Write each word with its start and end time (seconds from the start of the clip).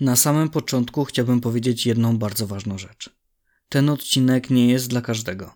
Na 0.00 0.16
samym 0.16 0.48
początku 0.48 1.04
chciałbym 1.04 1.40
powiedzieć 1.40 1.86
jedną 1.86 2.18
bardzo 2.18 2.46
ważną 2.46 2.78
rzecz. 2.78 3.10
Ten 3.68 3.88
odcinek 3.88 4.50
nie 4.50 4.68
jest 4.68 4.88
dla 4.88 5.00
każdego. 5.00 5.54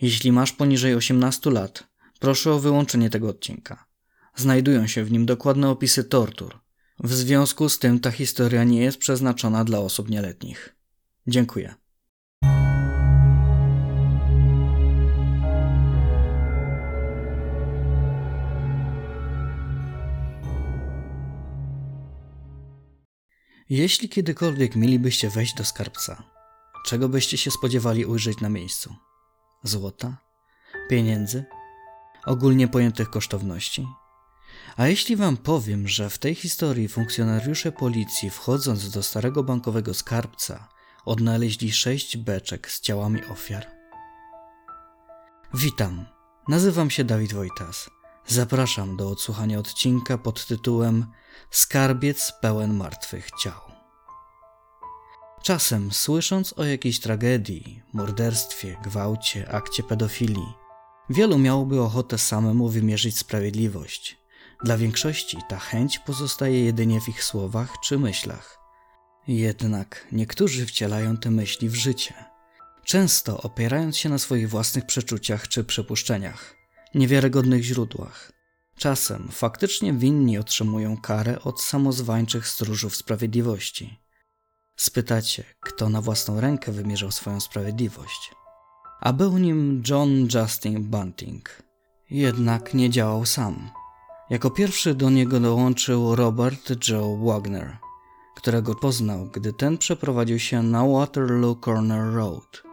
Jeśli 0.00 0.32
masz 0.32 0.52
poniżej 0.52 0.94
18 0.94 1.50
lat, 1.50 1.88
proszę 2.20 2.52
o 2.52 2.58
wyłączenie 2.58 3.10
tego 3.10 3.28
odcinka. 3.28 3.86
Znajdują 4.36 4.86
się 4.86 5.04
w 5.04 5.12
nim 5.12 5.26
dokładne 5.26 5.70
opisy 5.70 6.04
tortur. 6.04 6.58
W 7.00 7.14
związku 7.14 7.68
z 7.68 7.78
tym 7.78 8.00
ta 8.00 8.10
historia 8.10 8.64
nie 8.64 8.80
jest 8.80 8.98
przeznaczona 8.98 9.64
dla 9.64 9.78
osób 9.78 10.10
nieletnich. 10.10 10.76
Dziękuję. 11.26 11.74
Jeśli 23.70 24.08
kiedykolwiek 24.08 24.76
mielibyście 24.76 25.30
wejść 25.30 25.54
do 25.54 25.64
skarbca, 25.64 26.22
czego 26.86 27.08
byście 27.08 27.38
się 27.38 27.50
spodziewali 27.50 28.06
ujrzeć 28.06 28.40
na 28.40 28.48
miejscu? 28.48 28.96
Złota? 29.62 30.16
Pieniędzy? 30.90 31.44
Ogólnie 32.26 32.68
pojętych 32.68 33.10
kosztowności? 33.10 33.86
A 34.76 34.86
jeśli 34.86 35.16
wam 35.16 35.36
powiem, 35.36 35.88
że 35.88 36.10
w 36.10 36.18
tej 36.18 36.34
historii 36.34 36.88
funkcjonariusze 36.88 37.72
policji, 37.72 38.30
wchodząc 38.30 38.90
do 38.90 39.02
starego 39.02 39.42
bankowego 39.42 39.94
skarbca, 39.94 40.68
odnaleźli 41.04 41.72
sześć 41.72 42.16
beczek 42.16 42.70
z 42.70 42.80
ciałami 42.80 43.24
ofiar? 43.24 43.66
Witam, 45.54 46.06
nazywam 46.48 46.90
się 46.90 47.04
Dawid 47.04 47.32
Wojtas. 47.32 47.90
Zapraszam 48.26 48.96
do 48.96 49.10
odsłuchania 49.10 49.58
odcinka 49.58 50.18
pod 50.18 50.46
tytułem 50.46 51.06
Skarbiec 51.50 52.32
pełen 52.40 52.74
martwych 52.74 53.28
ciał. 53.42 53.60
Czasem, 55.42 55.92
słysząc 55.92 56.52
o 56.52 56.64
jakiejś 56.64 57.00
tragedii, 57.00 57.82
morderstwie, 57.92 58.76
gwałcie, 58.84 59.52
akcie 59.52 59.82
pedofilii, 59.82 60.52
wielu 61.10 61.38
miałoby 61.38 61.80
ochotę 61.80 62.18
samemu 62.18 62.68
wymierzyć 62.68 63.18
sprawiedliwość. 63.18 64.18
Dla 64.64 64.76
większości 64.76 65.38
ta 65.48 65.58
chęć 65.58 65.98
pozostaje 65.98 66.64
jedynie 66.64 67.00
w 67.00 67.08
ich 67.08 67.24
słowach 67.24 67.74
czy 67.84 67.98
myślach. 67.98 68.58
Jednak 69.28 70.06
niektórzy 70.12 70.66
wcielają 70.66 71.16
te 71.16 71.30
myśli 71.30 71.68
w 71.68 71.74
życie, 71.74 72.14
często 72.84 73.42
opierając 73.42 73.96
się 73.96 74.08
na 74.08 74.18
swoich 74.18 74.50
własnych 74.50 74.86
przeczuciach 74.86 75.48
czy 75.48 75.64
przypuszczeniach, 75.64 76.63
niewiarygodnych 76.94 77.62
źródłach. 77.62 78.32
Czasem 78.76 79.28
faktycznie 79.32 79.92
winni 79.92 80.38
otrzymują 80.38 80.96
karę 80.96 81.40
od 81.40 81.62
samozwańczych 81.62 82.48
stróżów 82.48 82.96
sprawiedliwości. 82.96 83.98
Spytacie, 84.76 85.44
kto 85.60 85.88
na 85.88 86.00
własną 86.00 86.40
rękę 86.40 86.72
wymierzał 86.72 87.10
swoją 87.10 87.40
sprawiedliwość. 87.40 88.30
A 89.00 89.12
był 89.12 89.38
nim 89.38 89.82
John 89.88 90.28
Justin 90.34 90.84
Bunting. 90.84 91.62
Jednak 92.10 92.74
nie 92.74 92.90
działał 92.90 93.26
sam. 93.26 93.70
Jako 94.30 94.50
pierwszy 94.50 94.94
do 94.94 95.10
niego 95.10 95.40
dołączył 95.40 96.14
Robert 96.14 96.88
Joe 96.88 97.16
Wagner, 97.16 97.76
którego 98.36 98.74
poznał, 98.74 99.26
gdy 99.26 99.52
ten 99.52 99.78
przeprowadził 99.78 100.38
się 100.38 100.62
na 100.62 100.86
Waterloo 100.86 101.56
Corner 101.64 102.14
Road. 102.14 102.63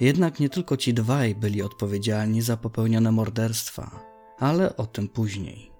Jednak 0.00 0.40
nie 0.40 0.48
tylko 0.48 0.76
ci 0.76 0.94
dwaj 0.94 1.34
byli 1.34 1.62
odpowiedzialni 1.62 2.42
za 2.42 2.56
popełnione 2.56 3.12
morderstwa, 3.12 4.00
ale 4.38 4.76
o 4.76 4.86
tym 4.86 5.08
później. 5.08 5.70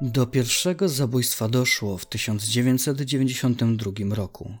Do 0.00 0.26
pierwszego 0.26 0.88
zabójstwa 0.88 1.48
doszło 1.48 1.98
w 1.98 2.06
1992 2.06 3.92
roku. 4.14 4.54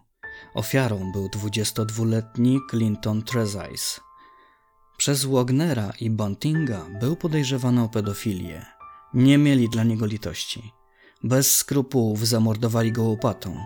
Ofiarą 0.54 1.12
był 1.12 1.28
22-letni 1.28 2.60
Clinton 2.70 3.22
Trezise. 3.22 4.00
Przez 4.96 5.24
Wagnera 5.24 5.92
i 6.00 6.10
Buntinga 6.10 6.86
był 7.00 7.16
podejrzewany 7.16 7.82
o 7.82 7.88
pedofilię. 7.88 8.66
Nie 9.14 9.38
mieli 9.38 9.68
dla 9.68 9.84
niego 9.84 10.06
litości. 10.06 10.72
Bez 11.24 11.56
skrupułów 11.56 12.26
zamordowali 12.26 12.92
go 12.92 13.02
łopatą 13.02 13.56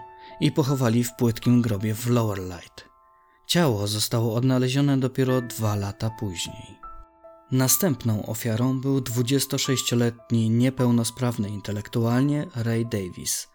i 0.41 0.53
pochowali 0.53 1.05
w 1.05 1.15
płytkim 1.15 1.63
grobie 1.63 1.95
w 1.95 2.07
Lower 2.07 2.39
Light. 2.39 2.90
Ciało 3.51 3.87
zostało 3.87 4.35
odnalezione 4.35 4.99
dopiero 4.99 5.43
dwa 5.43 5.77
lata 5.77 6.11
później. 6.11 6.79
Następną 7.51 8.27
ofiarą 8.27 8.81
był 8.81 8.99
26-letni 8.99 10.51
niepełnosprawny 10.51 11.49
intelektualnie 11.49 12.47
Ray 12.55 12.87
Davis. 12.87 13.49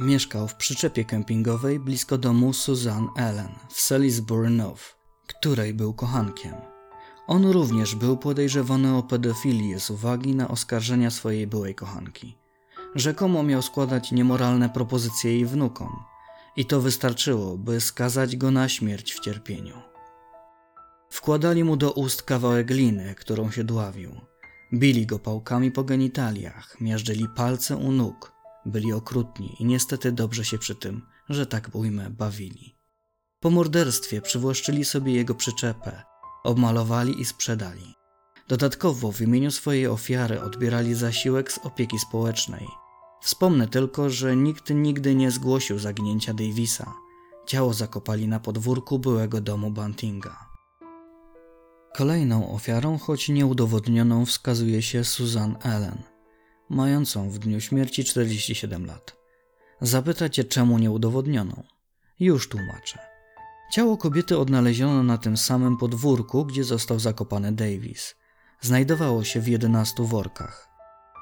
Mieszkał 0.00 0.48
w 0.48 0.54
przyczepie 0.54 1.04
kempingowej 1.04 1.80
blisko 1.80 2.18
domu 2.18 2.52
Susan 2.52 3.08
Ellen 3.16 3.54
w 3.68 3.80
Salisbury 3.80 4.50
North, 4.50 4.96
której 5.26 5.74
był 5.74 5.94
kochankiem. 5.94 6.54
On 7.26 7.46
również 7.46 7.94
był 7.94 8.16
podejrzewany 8.16 8.96
o 8.96 9.02
pedofilię 9.02 9.80
z 9.80 9.90
uwagi 9.90 10.34
na 10.34 10.48
oskarżenia 10.48 11.10
swojej 11.10 11.46
byłej 11.46 11.74
kochanki. 11.74 12.38
Rzekomo 12.94 13.42
miał 13.42 13.62
składać 13.62 14.12
niemoralne 14.12 14.70
propozycje 14.70 15.32
jej 15.32 15.46
wnukom 15.46 16.11
i 16.56 16.66
to 16.66 16.80
wystarczyło, 16.80 17.58
by 17.58 17.80
skazać 17.80 18.36
go 18.36 18.50
na 18.50 18.68
śmierć 18.68 19.14
w 19.14 19.20
cierpieniu. 19.20 19.82
Wkładali 21.10 21.64
mu 21.64 21.76
do 21.76 21.92
ust 21.92 22.22
kawałek 22.22 22.66
gliny, 22.66 23.14
którą 23.14 23.50
się 23.50 23.64
dławił. 23.64 24.20
Bili 24.74 25.06
go 25.06 25.18
pałkami 25.18 25.70
po 25.70 25.84
genitaliach, 25.84 26.80
miażdżyli 26.80 27.28
palce 27.36 27.76
u 27.76 27.92
nóg, 27.92 28.32
byli 28.66 28.92
okrutni 28.92 29.56
i 29.58 29.64
niestety 29.64 30.12
dobrze 30.12 30.44
się 30.44 30.58
przy 30.58 30.74
tym, 30.74 31.02
że 31.28 31.46
tak 31.46 31.70
ujmę, 31.72 32.10
bawili. 32.10 32.76
Po 33.40 33.50
morderstwie 33.50 34.20
przywłaszczyli 34.20 34.84
sobie 34.84 35.12
jego 35.12 35.34
przyczepę, 35.34 36.02
obmalowali 36.44 37.20
i 37.20 37.24
sprzedali. 37.24 37.94
Dodatkowo 38.48 39.12
w 39.12 39.20
imieniu 39.20 39.50
swojej 39.50 39.86
ofiary 39.86 40.40
odbierali 40.40 40.94
zasiłek 40.94 41.52
z 41.52 41.58
opieki 41.58 41.98
społecznej. 41.98 42.68
Wspomnę 43.22 43.68
tylko, 43.68 44.10
że 44.10 44.36
nikt 44.36 44.70
nigdy 44.70 45.14
nie 45.14 45.30
zgłosił 45.30 45.78
zaginięcia 45.78 46.34
Davisa. 46.34 46.94
Ciało 47.46 47.74
zakopali 47.74 48.28
na 48.28 48.40
podwórku 48.40 48.98
byłego 48.98 49.40
domu 49.40 49.70
Buntinga. 49.70 50.48
Kolejną 51.96 52.54
ofiarą, 52.54 52.98
choć 52.98 53.28
nieudowodnioną, 53.28 54.26
wskazuje 54.26 54.82
się 54.82 55.04
Susan 55.04 55.56
Ellen, 55.62 56.02
mającą 56.68 57.30
w 57.30 57.38
dniu 57.38 57.60
śmierci 57.60 58.04
47 58.04 58.86
lat. 58.86 59.16
Zapytacie, 59.80 60.44
czemu 60.44 60.78
nieudowodnioną? 60.78 61.62
Już 62.20 62.48
tłumaczę. 62.48 62.98
Ciało 63.72 63.96
kobiety 63.96 64.38
odnaleziono 64.38 65.02
na 65.02 65.18
tym 65.18 65.36
samym 65.36 65.76
podwórku, 65.76 66.44
gdzie 66.44 66.64
został 66.64 66.98
zakopany 66.98 67.52
Davis. 67.52 68.14
Znajdowało 68.60 69.24
się 69.24 69.40
w 69.40 69.48
11 69.48 70.02
workach. 70.02 70.71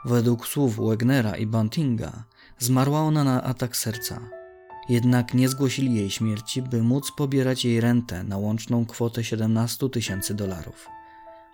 Według 0.05 0.47
słów 0.47 0.77
Wegnera 0.89 1.37
i 1.37 1.47
Buntinga 1.47 2.25
zmarła 2.59 3.01
ona 3.01 3.25
na 3.25 3.43
atak 3.43 3.77
serca. 3.77 4.21
Jednak 4.89 5.35
nie 5.35 5.49
zgłosili 5.49 5.95
jej 5.95 6.11
śmierci, 6.11 6.63
by 6.63 6.83
móc 6.83 7.13
pobierać 7.17 7.65
jej 7.65 7.81
rentę 7.81 8.25
na 8.25 8.39
łączną 8.39 8.87
kwotę 8.87 9.25
17 9.25 9.89
tysięcy 9.89 10.35
dolarów. 10.35 10.87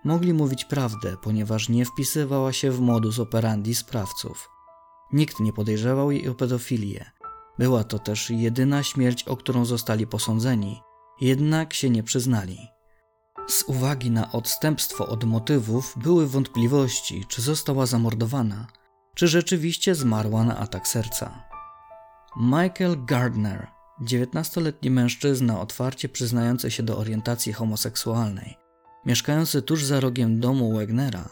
Mogli 0.04 0.34
mówić 0.34 0.64
prawdę, 0.64 1.16
ponieważ 1.22 1.68
nie 1.68 1.84
wpisywała 1.84 2.52
się 2.52 2.70
w 2.70 2.80
modus 2.80 3.18
operandi 3.18 3.74
sprawców. 3.74 4.50
Nikt 5.12 5.40
nie 5.40 5.52
podejrzewał 5.52 6.10
jej 6.10 6.28
o 6.28 6.34
pedofilię. 6.34 7.04
Była 7.58 7.84
to 7.84 7.98
też 7.98 8.30
jedyna 8.30 8.82
śmierć, 8.82 9.24
o 9.24 9.36
którą 9.36 9.64
zostali 9.64 10.06
posądzeni, 10.06 10.80
jednak 11.20 11.74
się 11.74 11.90
nie 11.90 12.02
przyznali. 12.02 12.58
Z 13.48 13.64
uwagi 13.66 14.10
na 14.10 14.32
odstępstwo 14.32 15.08
od 15.08 15.24
motywów 15.24 15.94
były 15.96 16.26
wątpliwości, 16.26 17.24
czy 17.28 17.42
została 17.42 17.86
zamordowana, 17.86 18.66
czy 19.14 19.28
rzeczywiście 19.28 19.94
zmarła 19.94 20.44
na 20.44 20.58
atak 20.58 20.88
serca. 20.88 21.44
Michael 22.36 23.04
Gardner, 23.04 23.66
19-letni 24.02 24.90
mężczyzna 24.90 25.60
otwarcie 25.60 26.08
przyznający 26.08 26.70
się 26.70 26.82
do 26.82 26.98
orientacji 26.98 27.52
homoseksualnej, 27.52 28.56
mieszkający 29.06 29.62
tuż 29.62 29.84
za 29.84 30.00
rogiem 30.00 30.40
domu 30.40 30.72
Wagnera, 30.74 31.28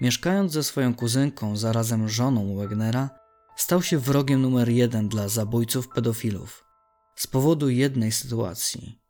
mieszkając 0.00 0.52
ze 0.52 0.62
swoją 0.62 0.94
kuzynką, 0.94 1.56
zarazem 1.56 2.08
żoną 2.08 2.56
Wagnera, 2.56 3.10
stał 3.56 3.82
się 3.82 3.98
wrogiem 3.98 4.42
numer 4.42 4.68
jeden 4.68 5.08
dla 5.08 5.28
zabójców 5.28 5.88
pedofilów. 5.88 6.64
Z 7.16 7.26
powodu 7.26 7.68
jednej 7.68 8.12
sytuacji. 8.12 9.05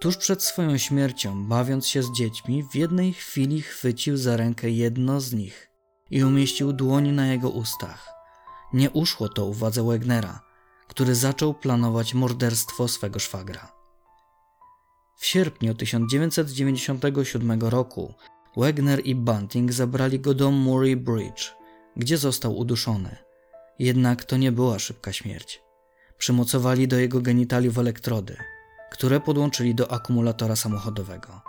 Tuż 0.00 0.16
przed 0.16 0.42
swoją 0.42 0.78
śmiercią, 0.78 1.44
bawiąc 1.44 1.86
się 1.86 2.02
z 2.02 2.12
dziećmi, 2.12 2.64
w 2.72 2.74
jednej 2.74 3.12
chwili 3.12 3.62
chwycił 3.62 4.16
za 4.16 4.36
rękę 4.36 4.70
jedno 4.70 5.20
z 5.20 5.32
nich 5.32 5.70
i 6.10 6.24
umieścił 6.24 6.72
dłoń 6.72 7.08
na 7.08 7.26
jego 7.26 7.50
ustach. 7.50 8.08
Nie 8.72 8.90
uszło 8.90 9.28
to 9.28 9.46
uwadze 9.46 9.82
Wagnera, 9.82 10.40
który 10.88 11.14
zaczął 11.14 11.54
planować 11.54 12.14
morderstwo 12.14 12.88
swego 12.88 13.18
szwagra. 13.18 13.72
W 15.16 15.26
sierpniu 15.26 15.74
1997 15.74 17.60
roku 17.60 18.14
Wagner 18.56 19.00
i 19.04 19.14
Bunting 19.14 19.72
zabrali 19.72 20.20
go 20.20 20.34
do 20.34 20.50
Murray 20.50 20.96
Bridge, 20.96 21.54
gdzie 21.96 22.18
został 22.18 22.56
uduszony. 22.56 23.16
Jednak 23.78 24.24
to 24.24 24.36
nie 24.36 24.52
była 24.52 24.78
szybka 24.78 25.12
śmierć. 25.12 25.62
Przymocowali 26.18 26.88
do 26.88 26.98
jego 26.98 27.20
genitaliów 27.20 27.78
elektrody, 27.78 28.36
które 28.90 29.20
podłączyli 29.20 29.74
do 29.74 29.92
akumulatora 29.92 30.56
samochodowego. 30.56 31.40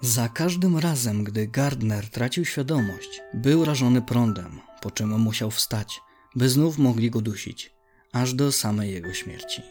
Za 0.00 0.28
każdym 0.28 0.78
razem, 0.78 1.24
gdy 1.24 1.46
Gardner 1.46 2.10
tracił 2.10 2.44
świadomość, 2.44 3.22
był 3.34 3.64
rażony 3.64 4.02
prądem, 4.02 4.60
po 4.80 4.90
czym 4.90 5.20
musiał 5.20 5.50
wstać, 5.50 6.00
by 6.36 6.48
znów 6.48 6.78
mogli 6.78 7.10
go 7.10 7.20
dusić, 7.20 7.74
aż 8.12 8.34
do 8.34 8.52
samej 8.52 8.92
jego 8.92 9.14
śmierci. 9.14 9.62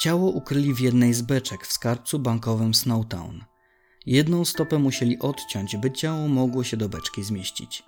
Ciało 0.00 0.30
ukryli 0.30 0.74
w 0.74 0.80
jednej 0.80 1.14
z 1.14 1.22
beczek 1.22 1.66
w 1.66 1.72
skarbcu 1.72 2.18
bankowym 2.18 2.74
Snowtown. 2.74 3.44
Jedną 4.06 4.44
stopę 4.44 4.78
musieli 4.78 5.18
odciąć, 5.18 5.76
by 5.76 5.90
ciało 5.90 6.28
mogło 6.28 6.64
się 6.64 6.76
do 6.76 6.88
beczki 6.88 7.24
zmieścić. 7.24 7.82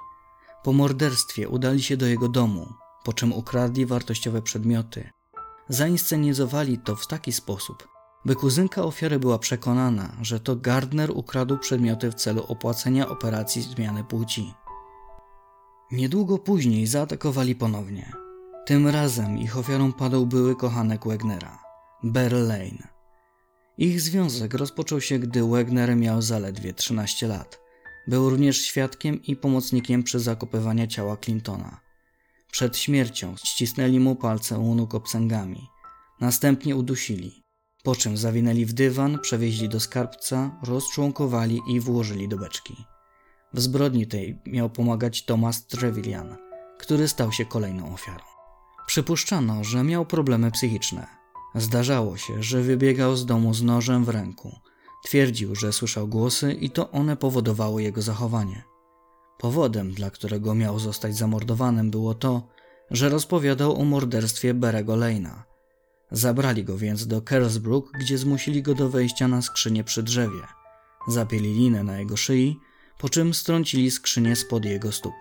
Po 0.64 0.72
morderstwie 0.72 1.48
udali 1.48 1.82
się 1.82 1.96
do 1.96 2.06
jego 2.06 2.28
domu, 2.28 2.72
po 3.04 3.12
czym 3.12 3.32
ukradli 3.32 3.86
wartościowe 3.86 4.42
przedmioty. 4.42 5.10
Zainscenizowali 5.68 6.78
to 6.78 6.96
w 6.96 7.06
taki 7.06 7.32
sposób, 7.32 7.88
by 8.24 8.34
kuzynka 8.34 8.82
ofiary 8.82 9.18
była 9.18 9.38
przekonana, 9.38 10.16
że 10.22 10.40
to 10.40 10.56
Gardner 10.56 11.10
ukradł 11.10 11.58
przedmioty 11.58 12.10
w 12.10 12.14
celu 12.14 12.44
opłacenia 12.48 13.08
operacji 13.08 13.62
zmiany 13.62 14.04
płci. 14.04 14.54
Niedługo 15.92 16.38
później 16.38 16.86
zaatakowali 16.86 17.54
ponownie. 17.54 18.12
Tym 18.66 18.88
razem 18.88 19.38
ich 19.38 19.58
ofiarą 19.58 19.92
padł 19.92 20.26
były 20.26 20.56
kochanek 20.56 21.06
Wagnera, 21.06 21.58
Beryl 22.02 22.46
Lane. 22.46 22.88
Ich 23.78 24.00
związek 24.00 24.54
rozpoczął 24.54 25.00
się, 25.00 25.18
gdy 25.18 25.42
Wagner 25.42 25.96
miał 25.96 26.22
zaledwie 26.22 26.74
13 26.74 27.26
lat. 27.28 27.60
Był 28.06 28.30
również 28.30 28.62
świadkiem 28.62 29.22
i 29.22 29.36
pomocnikiem 29.36 30.02
przy 30.02 30.20
zakopywaniu 30.20 30.86
ciała 30.86 31.16
Clintona. 31.16 31.80
Przed 32.50 32.76
śmiercią 32.76 33.34
ścisnęli 33.44 34.00
mu 34.00 34.16
palce 34.16 34.58
u 34.58 34.74
nóg 34.74 34.94
obcęgami. 34.94 35.68
Następnie 36.20 36.76
udusili, 36.76 37.39
po 37.82 37.96
czym 37.96 38.16
zawinęli 38.16 38.64
w 38.64 38.72
dywan, 38.72 39.18
przewieźli 39.18 39.68
do 39.68 39.80
skarbca, 39.80 40.58
rozczłonkowali 40.62 41.60
i 41.68 41.80
włożyli 41.80 42.28
do 42.28 42.36
beczki. 42.36 42.76
W 43.54 43.60
zbrodni 43.60 44.06
tej 44.06 44.38
miał 44.46 44.70
pomagać 44.70 45.24
Thomas 45.24 45.66
Trevillian, 45.66 46.36
który 46.78 47.08
stał 47.08 47.32
się 47.32 47.44
kolejną 47.44 47.94
ofiarą. 47.94 48.24
Przypuszczano, 48.86 49.64
że 49.64 49.84
miał 49.84 50.06
problemy 50.06 50.50
psychiczne. 50.50 51.06
Zdarzało 51.54 52.16
się, 52.16 52.42
że 52.42 52.62
wybiegał 52.62 53.16
z 53.16 53.26
domu 53.26 53.54
z 53.54 53.62
nożem 53.62 54.04
w 54.04 54.08
ręku. 54.08 54.56
Twierdził, 55.04 55.54
że 55.54 55.72
słyszał 55.72 56.08
głosy 56.08 56.52
i 56.52 56.70
to 56.70 56.90
one 56.90 57.16
powodowało 57.16 57.80
jego 57.80 58.02
zachowanie. 58.02 58.62
Powodem, 59.38 59.92
dla 59.92 60.10
którego 60.10 60.54
miał 60.54 60.78
zostać 60.78 61.16
zamordowanym, 61.16 61.90
było 61.90 62.14
to, 62.14 62.48
że 62.90 63.08
rozpowiadał 63.08 63.80
o 63.80 63.84
morderstwie 63.84 64.54
Berego 64.54 64.92
Lane'a. 64.92 65.49
Zabrali 66.12 66.64
go 66.64 66.78
więc 66.78 67.06
do 67.06 67.22
Kersbrook, 67.22 67.92
gdzie 68.00 68.18
zmusili 68.18 68.62
go 68.62 68.74
do 68.74 68.88
wejścia 68.88 69.28
na 69.28 69.42
skrzynię 69.42 69.84
przy 69.84 70.02
drzewie. 70.02 70.42
Zapieli 71.08 71.54
linę 71.54 71.84
na 71.84 71.98
jego 71.98 72.16
szyi, 72.16 72.60
po 72.98 73.08
czym 73.08 73.34
strącili 73.34 73.90
skrzynię 73.90 74.36
spod 74.36 74.64
jego 74.64 74.92
stóp. 74.92 75.14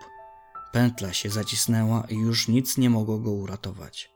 Pętla 0.72 1.12
się 1.12 1.30
zacisnęła 1.30 2.06
i 2.08 2.14
już 2.14 2.48
nic 2.48 2.78
nie 2.78 2.90
mogło 2.90 3.18
go 3.18 3.30
uratować. 3.30 4.10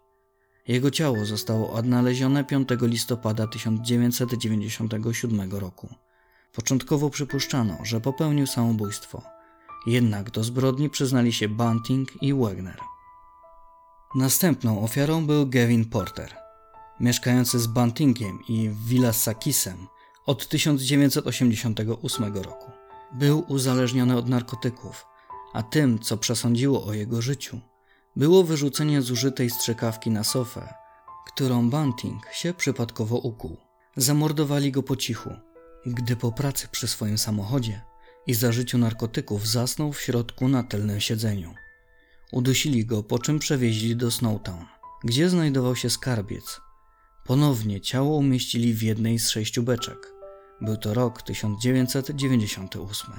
Jego 0.69 0.91
ciało 0.91 1.25
zostało 1.25 1.73
odnalezione 1.73 2.44
5 2.44 2.69
listopada 2.81 3.47
1997 3.47 5.53
roku. 5.53 5.88
Początkowo 6.53 7.11
przypuszczano, 7.11 7.79
że 7.82 8.00
popełnił 8.00 8.47
samobójstwo, 8.47 9.23
jednak 9.87 10.31
do 10.31 10.44
zbrodni 10.44 10.91
przyznali 10.91 11.32
się 11.32 11.49
Bunting 11.49 12.23
i 12.23 12.35
Wagner. 12.35 12.81
Następną 14.15 14.82
ofiarą 14.82 15.26
był 15.26 15.47
Gavin 15.47 15.85
Porter, 15.85 16.44
mieszkający 17.00 17.58
z 17.58 17.67
Buntingiem 17.67 18.38
i 18.49 18.70
Villasakisem 18.87 19.87
od 20.26 20.49
1988 20.49 22.35
roku. 22.35 22.70
Był 23.12 23.44
uzależniony 23.49 24.17
od 24.17 24.29
narkotyków, 24.29 25.06
a 25.52 25.62
tym, 25.62 25.99
co 25.99 26.17
przesądziło 26.17 26.87
o 26.87 26.93
jego 26.93 27.23
życiu, 27.23 27.61
było 28.17 28.44
wyrzucenie 28.44 29.02
zużytej 29.02 29.50
strzykawki 29.50 30.11
na 30.11 30.25
sofę, 30.25 30.75
którą 31.26 31.70
Bunting 31.70 32.26
się 32.32 32.55
przypadkowo 32.55 33.17
ukuł. 33.17 33.56
Zamordowali 33.97 34.73
go 34.73 34.82
po 34.82 34.97
cichu, 34.97 35.31
gdy 35.87 36.17
po 36.17 36.32
pracy 36.32 36.69
przy 36.70 36.88
swoim 36.88 37.19
samochodzie 37.19 37.81
i 38.26 38.35
zażyciu 38.35 38.79
narkotyków 38.79 39.49
zasnął 39.49 39.93
w 39.93 40.00
środku 40.00 40.49
na 40.49 40.62
tylnym 40.62 41.00
siedzeniu. 41.00 41.55
Udusili 42.32 42.87
go, 42.87 43.02
po 43.02 43.19
czym 43.19 43.38
przewieźli 43.38 43.97
do 43.97 44.11
Snowtown, 44.11 44.64
gdzie 45.05 45.31
znajdował 45.31 45.76
się 45.76 45.90
skarbiec. 45.90 46.61
Ponownie 47.25 47.81
ciało 47.81 48.17
umieścili 48.17 48.75
w 48.75 48.82
jednej 48.82 49.19
z 49.19 49.31
sześciu 49.31 49.62
beczek. 49.62 50.15
Był 50.61 50.76
to 50.76 50.94
rok 50.94 51.23
1998. 51.23 53.12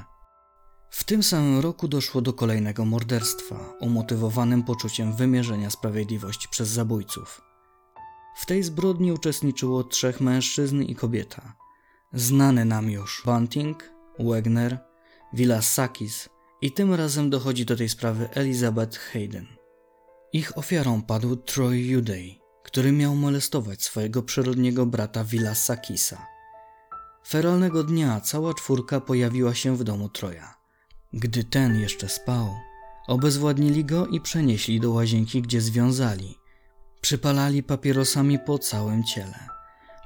W 0.89 1.03
tym 1.03 1.23
samym 1.23 1.59
roku 1.59 1.87
doszło 1.87 2.21
do 2.21 2.33
kolejnego 2.33 2.85
morderstwa, 2.85 3.73
umotywowanym 3.79 4.63
poczuciem 4.63 5.15
wymierzenia 5.15 5.69
sprawiedliwości 5.69 6.47
przez 6.51 6.69
zabójców. 6.69 7.41
W 8.37 8.45
tej 8.45 8.63
zbrodni 8.63 9.11
uczestniczyło 9.11 9.83
trzech 9.83 10.21
mężczyzn 10.21 10.81
i 10.81 10.95
kobieta. 10.95 11.55
Znany 12.13 12.65
nam 12.65 12.89
już 12.89 13.21
Bunting, 13.25 13.91
Wagner, 14.19 14.79
Villasakis 15.33 16.29
i 16.61 16.71
tym 16.71 16.93
razem 16.93 17.29
dochodzi 17.29 17.65
do 17.65 17.75
tej 17.75 17.89
sprawy 17.89 18.29
Elizabeth 18.33 18.97
Hayden. 18.97 19.45
Ich 20.33 20.57
ofiarą 20.57 21.01
padł 21.01 21.35
Troy 21.35 21.77
Juday, 21.77 22.44
który 22.75 22.91
miał 22.91 23.15
molestować 23.15 23.83
swojego 23.83 24.23
przyrodniego 24.23 24.85
brata 24.85 25.23
Villasakisa. 25.23 26.27
Feralnego 27.27 27.83
dnia 27.83 28.21
cała 28.21 28.53
czwórka 28.53 29.01
pojawiła 29.01 29.53
się 29.53 29.77
w 29.77 29.83
domu 29.83 30.09
Troja. 30.09 30.55
Gdy 31.13 31.43
ten 31.43 31.79
jeszcze 31.79 32.09
spał, 32.09 32.49
obezwładnili 33.07 33.85
go 33.85 34.07
i 34.07 34.21
przenieśli 34.21 34.79
do 34.79 34.91
łazienki, 34.91 35.41
gdzie 35.41 35.61
związali. 35.61 36.35
Przypalali 37.01 37.63
papierosami 37.63 38.39
po 38.39 38.59
całym 38.59 39.03
ciele. 39.03 39.47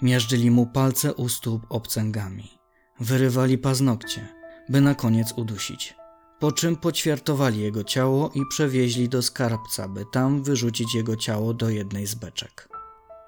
Miażdżyli 0.01 0.51
mu 0.51 0.65
palce 0.65 1.13
u 1.13 1.29
stóp 1.29 1.65
obcęgami. 1.69 2.59
Wyrywali 2.99 3.57
paznokcie, 3.57 4.27
by 4.69 4.81
na 4.81 4.95
koniec 4.95 5.33
udusić. 5.37 5.98
Po 6.39 6.51
czym 6.51 6.75
poćwiartowali 6.75 7.59
jego 7.59 7.83
ciało 7.83 8.31
i 8.35 8.45
przewieźli 8.49 9.09
do 9.09 9.21
skarbca, 9.21 9.87
by 9.87 10.05
tam 10.11 10.43
wyrzucić 10.43 10.95
jego 10.95 11.15
ciało 11.15 11.53
do 11.53 11.69
jednej 11.69 12.07
z 12.07 12.15
beczek. 12.15 12.69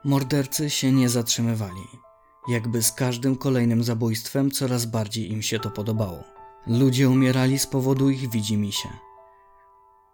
Mordercy 0.04 0.70
się 0.70 0.92
nie 0.92 1.10
zatrzymywali. 1.10 1.88
Jakby 2.48 2.84
z 2.84 2.92
każdym 2.92 3.36
kolejnym 3.36 3.84
zabójstwem 3.84 4.52
coraz 4.52 4.86
bardziej 4.86 5.32
im 5.32 5.42
się 5.42 5.60
to 5.60 5.70
podobało. 5.70 6.24
Ludzie 6.68 7.10
umierali 7.10 7.60
z 7.60 7.68
powodu 7.68 8.10
ich 8.10 8.30
widzimisię. 8.30 8.90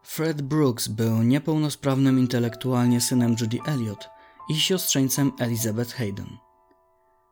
Fred 0.04 0.42
Brooks 0.42 0.88
był 0.88 1.24
niepełnosprawnym 1.24 2.20
intelektualnie 2.20 3.02
synem 3.02 3.36
Judy 3.42 3.58
Elliot 3.66 4.10
i 4.50 4.56
siostrzeńcem 4.56 5.32
Elizabeth 5.40 5.94
Hayden. 5.94 6.38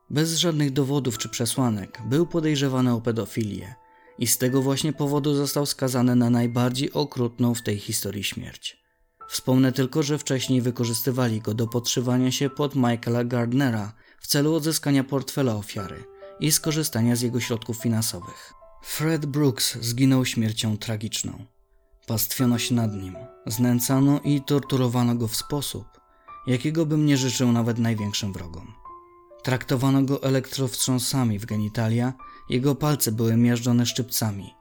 Bez 0.10 0.38
żadnych 0.38 0.72
dowodów 0.72 1.17
czy 1.17 1.29
przesłanek 1.29 2.01
był 2.05 2.25
podejrzewany 2.25 2.93
o 2.93 3.01
pedofilię 3.01 3.75
i 4.19 4.27
z 4.27 4.38
tego 4.38 4.62
właśnie 4.62 4.93
powodu 4.93 5.36
został 5.36 5.65
skazany 5.65 6.15
na 6.15 6.29
najbardziej 6.29 6.93
okrutną 6.93 7.55
w 7.55 7.62
tej 7.62 7.79
historii 7.79 8.24
śmierć. 8.24 8.86
Wspomnę 9.29 9.72
tylko, 9.72 10.03
że 10.03 10.17
wcześniej 10.17 10.62
wykorzystywali 10.62 11.41
go 11.41 11.53
do 11.53 11.67
podszywania 11.67 12.31
się 12.31 12.50
pod 12.50 12.75
Michaela 12.75 13.24
Gardnera 13.24 13.93
w 14.19 14.27
celu 14.27 14.55
odzyskania 14.55 15.03
portfela 15.03 15.55
ofiary 15.55 16.03
i 16.39 16.51
skorzystania 16.51 17.15
z 17.15 17.22
jego 17.22 17.39
środków 17.39 17.77
finansowych. 17.77 18.53
Fred 18.84 19.25
Brooks 19.25 19.77
zginął 19.81 20.25
śmiercią 20.25 20.77
tragiczną. 20.77 21.45
Pastwiono 22.07 22.57
się 22.57 22.75
nad 22.75 22.93
nim, 22.93 23.15
znęcano 23.45 24.19
i 24.19 24.41
torturowano 24.41 25.15
go 25.15 25.27
w 25.27 25.36
sposób, 25.36 25.86
jakiego 26.48 26.86
bym 26.86 27.05
nie 27.05 27.17
życzył 27.17 27.51
nawet 27.51 27.79
największym 27.79 28.34
wrogom. 28.34 28.74
Traktowano 29.43 30.01
go 30.01 30.24
elektrowstrząsami 30.24 31.39
w 31.39 31.45
genitalia, 31.45 32.13
jego 32.49 32.75
palce 32.75 33.11
były 33.11 33.37
miażdżone 33.37 33.85
szczypcami, 33.85 34.53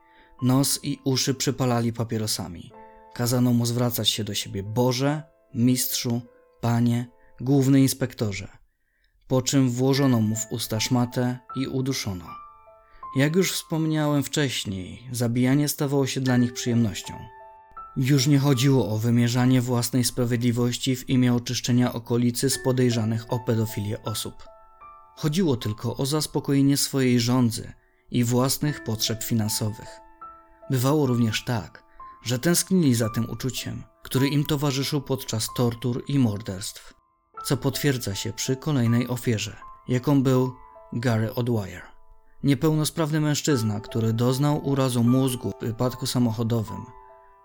nos 0.42 0.80
i 0.82 0.98
uszy 1.04 1.34
przypalali 1.34 1.92
papierosami. 1.92 2.72
Kazano 3.14 3.52
mu 3.52 3.66
zwracać 3.66 4.08
się 4.08 4.24
do 4.24 4.34
siebie 4.34 4.62
Boże, 4.62 5.22
Mistrzu, 5.54 6.20
Panie, 6.60 7.06
Główny 7.40 7.80
Inspektorze, 7.80 8.48
po 9.28 9.42
czym 9.42 9.70
włożono 9.70 10.20
mu 10.20 10.36
w 10.36 10.52
usta 10.52 10.80
szmatę 10.80 11.38
i 11.56 11.66
uduszono. 11.66 12.24
Jak 13.16 13.36
już 13.36 13.52
wspomniałem 13.52 14.22
wcześniej, 14.22 15.02
zabijanie 15.12 15.68
stawało 15.68 16.06
się 16.06 16.20
dla 16.20 16.36
nich 16.36 16.52
przyjemnością. 16.52 17.14
Już 17.96 18.26
nie 18.26 18.38
chodziło 18.38 18.88
o 18.88 18.98
wymierzanie 18.98 19.60
własnej 19.60 20.04
sprawiedliwości 20.04 20.96
w 20.96 21.08
imię 21.08 21.34
oczyszczenia 21.34 21.92
okolicy 21.92 22.50
z 22.50 22.58
podejrzanych 22.58 23.32
o 23.32 23.38
pedofilię 23.38 24.02
osób. 24.02 24.53
Chodziło 25.16 25.56
tylko 25.56 25.96
o 25.96 26.06
zaspokojenie 26.06 26.76
swojej 26.76 27.20
żądzy 27.20 27.72
i 28.10 28.24
własnych 28.24 28.84
potrzeb 28.84 29.24
finansowych. 29.24 30.00
Bywało 30.70 31.06
również 31.06 31.44
tak, 31.44 31.84
że 32.22 32.38
tęsknili 32.38 32.94
za 32.94 33.08
tym 33.10 33.30
uczuciem, 33.30 33.82
który 34.02 34.28
im 34.28 34.44
towarzyszył 34.44 35.00
podczas 35.00 35.48
tortur 35.56 36.04
i 36.08 36.18
morderstw. 36.18 36.94
co 37.44 37.56
potwierdza 37.56 38.14
się 38.14 38.32
przy 38.32 38.56
kolejnej 38.56 39.08
ofierze, 39.08 39.56
jaką 39.88 40.22
był 40.22 40.54
Gary 40.92 41.28
O'Dwyer. 41.28 41.80
Niepełnosprawny 42.42 43.20
mężczyzna, 43.20 43.80
który 43.80 44.12
doznał 44.12 44.68
urazu 44.68 45.04
mózgu 45.04 45.52
w 45.60 45.64
wypadku 45.64 46.06
samochodowym. 46.06 46.84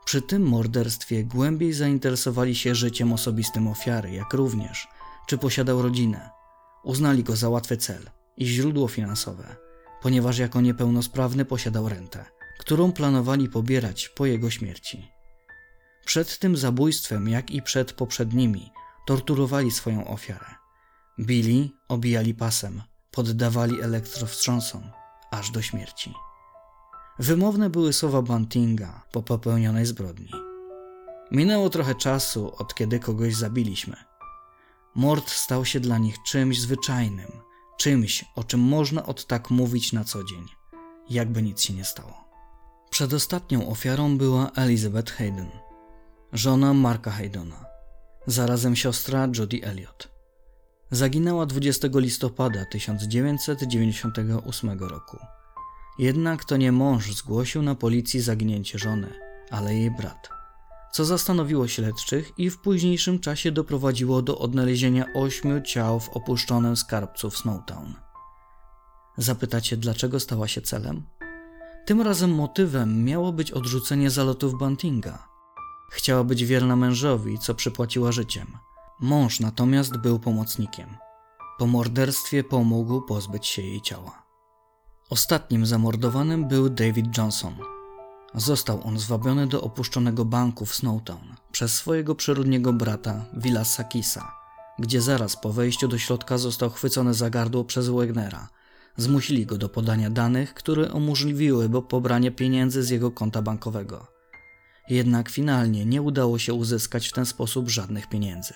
Przy 0.06 0.22
tym 0.22 0.44
morderstwie 0.44 1.24
głębiej 1.24 1.74
zainteresowali 1.74 2.56
się 2.56 2.76
życiem 2.76 3.14
osobistym 3.14 3.68
ofiary, 3.68 4.12
jak 4.12 4.34
również 4.34 4.88
czy 5.28 5.38
posiadał 5.38 5.82
rodzinę. 5.82 6.39
Uznali 6.84 7.24
go 7.24 7.36
za 7.36 7.50
łatwy 7.50 7.78
cel 7.78 8.10
i 8.38 8.46
źródło 8.46 8.88
finansowe, 8.88 9.56
ponieważ 10.02 10.38
jako 10.38 10.62
niepełnosprawny 10.62 11.46
posiadał 11.46 11.90
rentę, 11.90 12.26
którą 12.60 12.92
planowali 12.92 13.50
pobierać 13.50 14.10
po 14.10 14.26
jego 14.26 14.50
śmierci. 14.50 15.12
Przed 16.06 16.40
tym 16.40 16.58
zabójstwem, 16.58 17.30
jak 17.30 17.52
i 17.52 17.62
przed 17.62 17.94
poprzednimi, 17.94 18.72
torturowali 19.06 19.72
swoją 19.72 20.08
ofiarę. 20.08 20.46
Bili, 21.20 21.76
obijali 21.88 22.34
pasem, 22.34 22.82
poddawali 23.12 23.82
elektrowstrząsom, 23.82 24.84
aż 25.32 25.52
do 25.52 25.62
śmierci. 25.62 26.14
Wymowne 27.20 27.70
były 27.70 27.94
słowa 27.94 28.22
Bantinga 28.22 29.04
po 29.12 29.24
popełnionej 29.24 29.86
zbrodni. 29.86 30.32
Minęło 31.32 31.70
trochę 31.70 31.96
czasu, 31.96 32.56
od 32.58 32.76
kiedy 32.76 33.00
kogoś 33.00 33.36
zabiliśmy. 33.36 34.09
Mord 34.96 35.30
stał 35.30 35.66
się 35.66 35.80
dla 35.80 35.98
nich 35.98 36.24
czymś 36.24 36.62
zwyczajnym, 36.62 37.32
czymś, 37.78 38.26
o 38.36 38.44
czym 38.44 38.60
można 38.60 39.06
od 39.06 39.28
tak 39.28 39.50
mówić 39.50 39.94
na 39.94 40.04
co 40.04 40.24
dzień, 40.24 40.46
jakby 41.10 41.42
nic 41.42 41.62
się 41.62 41.74
nie 41.74 41.86
stało. 41.86 42.30
Przedostatnią 42.90 43.70
ofiarą 43.70 44.18
była 44.18 44.52
Elizabeth 44.56 45.12
Hayden, 45.12 45.50
żona 46.34 46.74
Marka 46.74 47.12
Haydona, 47.12 47.66
zarazem 48.28 48.76
siostra 48.76 49.28
Judy 49.38 49.60
Elliot. 49.64 50.20
Zaginęła 50.92 51.46
20 51.46 51.88
listopada 51.94 52.66
1998 52.66 54.80
roku. 54.80 55.18
Jednak 56.00 56.46
to 56.46 56.58
nie 56.58 56.72
mąż 56.72 57.12
zgłosił 57.12 57.62
na 57.62 57.76
policji 57.76 58.22
zaginięcie 58.22 58.80
żony, 58.80 59.14
ale 59.52 59.76
jej 59.76 59.92
brat, 59.92 60.30
co 60.92 61.06
zastanowiło 61.06 61.68
śledczych 61.68 62.32
i 62.38 62.50
w 62.50 62.62
późniejszym 62.62 63.20
czasie 63.20 63.52
doprowadziło 63.52 64.22
do 64.22 64.40
odnalezienia 64.40 65.06
ośmiu 65.16 65.62
ciał 65.62 66.00
w 66.00 66.10
opuszczonym 66.10 66.78
skarbcu 66.78 67.30
w 67.30 67.38
Snowtown. 67.38 67.94
Zapytacie, 69.18 69.78
dlaczego 69.78 70.20
stała 70.20 70.48
się 70.48 70.62
celem? 70.62 71.04
Tym 71.86 72.02
razem 72.02 72.32
motywem 72.36 73.04
miało 73.04 73.32
być 73.34 73.52
odrzucenie 73.52 74.10
zalotów 74.10 74.60
Bantinga. 74.60 75.28
Chciała 75.92 76.24
być 76.24 76.46
wierna 76.46 76.76
mężowi, 76.76 77.40
co 77.40 77.56
przypłaciła 77.56 78.12
życiem. 78.12 78.48
Mąż 79.00 79.40
natomiast 79.40 79.98
był 79.98 80.20
pomocnikiem. 80.20 80.98
Po 81.58 81.68
morderstwie 81.68 82.44
pomógł 82.44 83.02
pozbyć 83.02 83.48
się 83.48 83.62
jej 83.62 83.82
ciała. 83.82 84.24
Ostatnim 85.10 85.66
zamordowanym 85.66 86.48
był 86.48 86.70
David 86.70 87.18
Johnson. 87.18 87.79
Został 88.36 88.88
on 88.88 89.00
zwabiony 89.00 89.48
do 89.48 89.62
opuszczonego 89.62 90.26
banku 90.26 90.66
w 90.66 90.76
Snowtown 90.76 91.36
przez 91.52 91.74
swojego 91.74 92.16
przyrodniego 92.16 92.74
brata 92.74 93.26
Willa 93.34 93.64
Sakisa, 93.66 94.32
gdzie 94.80 95.02
zaraz 95.02 95.36
po 95.36 95.54
wejściu 95.54 95.88
do 95.88 95.98
środka 95.98 96.38
został 96.38 96.70
chwycony 96.70 97.14
za 97.14 97.30
gardło 97.30 97.64
przez 97.64 97.90
Wagnera. 97.90 98.50
Zmusili 98.98 99.46
go 99.46 99.58
do 99.58 99.70
podania 99.70 100.10
danych, 100.10 100.54
które 100.54 100.94
umożliwiłyby 100.94 101.82
pobranie 101.82 102.32
pieniędzy 102.32 102.84
z 102.84 102.90
jego 102.90 103.12
konta 103.12 103.42
bankowego. 103.42 104.08
Jednak 104.90 105.30
finalnie 105.30 105.86
nie 105.86 106.02
udało 106.02 106.40
się 106.40 106.54
uzyskać 106.54 107.08
w 107.08 107.14
ten 107.14 107.26
sposób 107.26 107.70
żadnych 107.70 108.10
pieniędzy. 108.10 108.54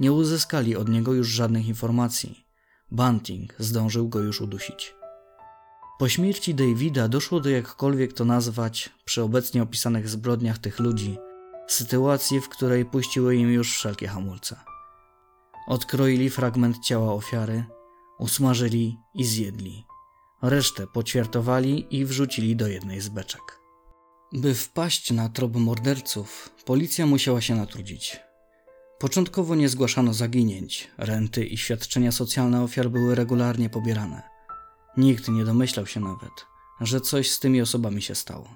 Nie 0.00 0.12
uzyskali 0.12 0.76
od 0.76 0.88
niego 0.88 1.12
już 1.12 1.28
żadnych 1.28 1.66
informacji. 1.66 2.46
Bunting 2.90 3.54
zdążył 3.58 4.08
go 4.08 4.20
już 4.20 4.40
udusić. 4.40 4.95
Po 5.98 6.08
śmierci 6.08 6.54
Davida 6.54 7.08
doszło 7.08 7.40
do 7.40 7.50
jakkolwiek 7.50 8.12
to 8.12 8.24
nazwać, 8.24 8.90
przy 9.04 9.22
obecnie 9.22 9.62
opisanych 9.62 10.08
zbrodniach 10.08 10.58
tych 10.58 10.78
ludzi, 10.78 11.18
sytuacji, 11.68 12.40
w 12.40 12.48
której 12.48 12.84
puściły 12.84 13.36
im 13.36 13.52
już 13.52 13.72
wszelkie 13.72 14.08
hamulce. 14.08 14.56
Odkroili 15.66 16.30
fragment 16.30 16.78
ciała 16.84 17.12
ofiary, 17.12 17.64
usmażyli 18.18 18.96
i 19.14 19.24
zjedli. 19.24 19.84
Resztę 20.42 20.86
poćwiartowali 20.86 21.96
i 21.96 22.04
wrzucili 22.04 22.56
do 22.56 22.68
jednej 22.68 23.00
z 23.00 23.08
beczek. 23.08 23.60
By 24.32 24.54
wpaść 24.54 25.10
na 25.10 25.28
trop 25.28 25.56
morderców, 25.56 26.50
policja 26.64 27.06
musiała 27.06 27.40
się 27.40 27.54
natrudzić. 27.54 28.20
Początkowo 28.98 29.54
nie 29.54 29.68
zgłaszano 29.68 30.14
zaginięć, 30.14 30.90
renty 30.98 31.44
i 31.44 31.56
świadczenia 31.56 32.12
socjalne 32.12 32.62
ofiar 32.62 32.90
były 32.90 33.14
regularnie 33.14 33.70
pobierane. 33.70 34.35
Nikt 34.96 35.28
nie 35.28 35.44
domyślał 35.44 35.86
się 35.86 36.00
nawet, 36.00 36.46
że 36.80 37.00
coś 37.00 37.30
z 37.30 37.40
tymi 37.40 37.60
osobami 37.60 38.02
się 38.02 38.14
stało. 38.14 38.48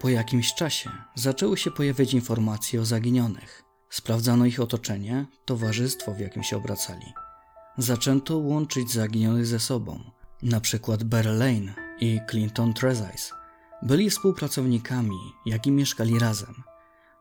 Po 0.00 0.08
jakimś 0.08 0.54
czasie 0.54 0.90
zaczęły 1.14 1.56
się 1.56 1.70
pojawiać 1.70 2.14
informacje 2.14 2.80
o 2.80 2.84
zaginionych. 2.84 3.62
Sprawdzano 3.90 4.46
ich 4.46 4.60
otoczenie, 4.60 5.26
towarzystwo, 5.44 6.14
w 6.14 6.20
jakim 6.20 6.42
się 6.42 6.56
obracali. 6.56 7.12
Zaczęto 7.78 8.38
łączyć 8.38 8.92
zaginionych 8.92 9.46
ze 9.46 9.60
sobą, 9.60 10.10
na 10.42 10.60
przykład 10.60 11.04
Beryl 11.04 11.38
Lane 11.38 11.74
i 12.00 12.20
Clinton 12.30 12.74
Trezise. 12.74 13.34
Byli 13.82 14.10
współpracownikami, 14.10 15.18
jak 15.46 15.66
i 15.66 15.70
mieszkali 15.70 16.18
razem. 16.18 16.54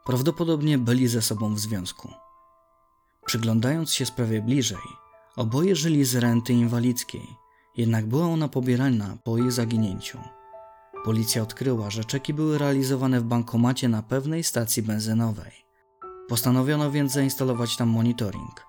Prawdopodobnie 0.05 0.77
byli 0.77 1.07
ze 1.07 1.21
sobą 1.21 1.55
w 1.55 1.59
związku. 1.59 2.13
Przyglądając 3.25 3.93
się 3.93 4.05
sprawie 4.05 4.41
bliżej, 4.41 4.87
oboje 5.35 5.75
żyli 5.75 6.05
z 6.05 6.15
renty 6.15 6.53
inwalidzkiej, 6.53 7.27
jednak 7.77 8.05
była 8.05 8.25
ona 8.25 8.47
pobierana 8.47 9.17
po 9.23 9.37
ich 9.37 9.51
zaginięciu. 9.51 10.19
Policja 11.05 11.41
odkryła, 11.41 11.89
że 11.89 12.05
czeki 12.05 12.33
były 12.33 12.57
realizowane 12.57 13.19
w 13.19 13.23
bankomacie 13.23 13.89
na 13.89 14.03
pewnej 14.03 14.43
stacji 14.43 14.83
benzynowej. 14.83 15.51
Postanowiono 16.27 16.91
więc 16.91 17.11
zainstalować 17.11 17.77
tam 17.77 17.89
monitoring. 17.89 18.65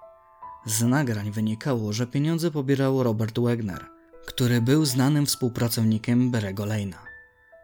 Z 0.66 0.82
nagrań 0.82 1.30
wynikało, 1.30 1.92
że 1.92 2.06
pieniądze 2.06 2.50
pobierał 2.50 3.02
Robert 3.02 3.38
Wagner, 3.38 3.86
który 4.26 4.60
był 4.60 4.84
znanym 4.84 5.26
współpracownikiem 5.26 6.30
Berego 6.30 6.64
Lane'a. 6.64 6.98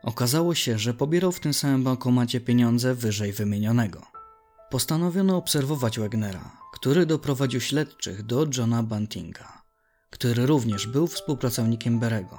Okazało 0.02 0.54
się, 0.54 0.78
że 0.78 0.94
pobierał 0.94 1.32
w 1.32 1.40
tym 1.40 1.54
samym 1.54 1.84
bankomacie 1.84 2.40
pieniądze 2.40 2.94
wyżej 2.94 3.32
wymienionego. 3.32 4.02
Postanowiono 4.70 5.36
obserwować 5.36 5.98
Wagnera, 5.98 6.50
który 6.72 7.06
doprowadził 7.06 7.60
śledczych 7.60 8.22
do 8.22 8.46
Johna 8.56 8.82
Buntinga, 8.82 9.61
który 10.12 10.46
również 10.46 10.86
był 10.86 11.06
współpracownikiem 11.06 11.98
Berego. 12.00 12.38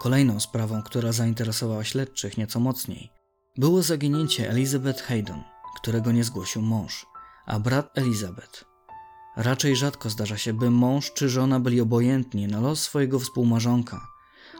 Kolejną 0.00 0.40
sprawą, 0.40 0.82
która 0.82 1.12
zainteresowała 1.12 1.84
śledczych 1.84 2.38
nieco 2.38 2.60
mocniej, 2.60 3.10
było 3.56 3.82
zaginięcie 3.82 4.50
Elizabeth 4.50 5.02
Haydon, 5.02 5.42
którego 5.76 6.12
nie 6.12 6.24
zgłosił 6.24 6.62
mąż, 6.62 7.06
a 7.46 7.60
brat 7.60 7.98
Elizabeth. 7.98 8.64
Raczej 9.36 9.76
rzadko 9.76 10.10
zdarza 10.10 10.38
się, 10.38 10.52
by 10.52 10.70
mąż 10.70 11.12
czy 11.12 11.28
żona 11.28 11.60
byli 11.60 11.80
obojętni 11.80 12.46
na 12.46 12.60
los 12.60 12.82
swojego 12.82 13.18
współmarzonka, 13.18 14.00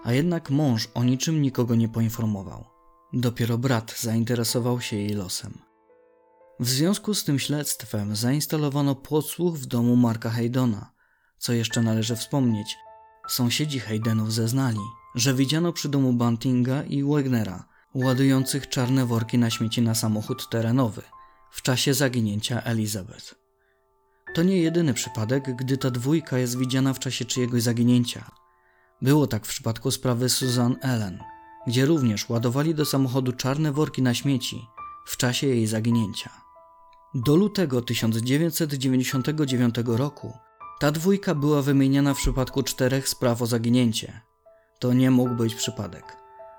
a 0.04 0.12
jednak 0.12 0.50
mąż 0.50 0.88
o 0.94 1.04
niczym 1.04 1.42
nikogo 1.42 1.74
nie 1.74 1.88
poinformował. 1.88 2.64
Dopiero 3.12 3.58
brat 3.58 3.94
zainteresował 4.00 4.80
się 4.80 4.96
jej 4.96 5.14
losem. 5.14 5.58
W 6.60 6.68
związku 6.68 7.14
z 7.14 7.24
tym 7.24 7.38
śledztwem 7.38 8.16
zainstalowano 8.16 8.94
podsłuch 8.94 9.56
w 9.58 9.66
domu 9.66 9.96
Marka 9.96 10.30
Haydona. 10.30 10.92
Co 11.42 11.52
jeszcze 11.52 11.82
należy 11.82 12.16
wspomnieć, 12.16 12.78
sąsiedzi 13.28 13.80
Haydenów 13.80 14.32
zeznali, 14.32 14.80
że 15.14 15.34
widziano 15.34 15.72
przy 15.72 15.88
domu 15.88 16.12
Buntinga 16.12 16.82
i 16.82 17.02
Wagnera 17.02 17.64
ładujących 17.94 18.68
czarne 18.68 19.06
worki 19.06 19.38
na 19.38 19.50
śmieci 19.50 19.82
na 19.82 19.94
samochód 19.94 20.48
terenowy 20.50 21.02
w 21.50 21.62
czasie 21.62 21.94
zaginięcia 21.94 22.62
Elizabeth. 22.62 23.34
To 24.34 24.42
nie 24.42 24.56
jedyny 24.56 24.94
przypadek, 24.94 25.56
gdy 25.56 25.78
ta 25.78 25.90
dwójka 25.90 26.38
jest 26.38 26.58
widziana 26.58 26.94
w 26.94 26.98
czasie 26.98 27.24
czyjegoś 27.24 27.62
zaginięcia. 27.62 28.30
Było 29.02 29.26
tak 29.26 29.46
w 29.46 29.48
przypadku 29.48 29.90
sprawy 29.90 30.28
Susan 30.28 30.76
Ellen, 30.82 31.18
gdzie 31.66 31.86
również 31.86 32.28
ładowali 32.28 32.74
do 32.74 32.84
samochodu 32.84 33.32
czarne 33.32 33.72
worki 33.72 34.02
na 34.02 34.14
śmieci 34.14 34.66
w 35.06 35.16
czasie 35.16 35.46
jej 35.46 35.66
zaginięcia. 35.66 36.30
Do 37.14 37.36
lutego 37.36 37.82
1999 37.82 39.74
roku 39.86 40.32
ta 40.82 40.92
dwójka 40.92 41.34
była 41.34 41.62
wymieniana 41.62 42.14
w 42.14 42.16
przypadku 42.16 42.62
czterech 42.62 43.08
spraw 43.08 43.42
o 43.42 43.46
zaginięcie. 43.46 44.20
To 44.78 44.92
nie 44.92 45.10
mógł 45.10 45.34
być 45.34 45.54
przypadek. 45.54 46.16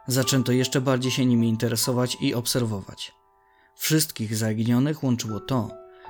Zaczęto 0.07 0.51
jeszcze 0.51 0.81
bardziej 0.81 1.11
się 1.11 1.25
nimi 1.25 1.49
interesować 1.49 2.17
i 2.21 2.33
obserwować. 2.33 3.11
Wszystkich 3.75 4.35
zaginionych 4.35 5.03
łączyło 5.03 5.39
to, 5.39 5.69